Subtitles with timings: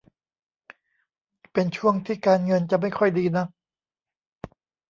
[1.53, 3.47] เป็นช่วงที่การเงินจะไม่ค่อยดีนัก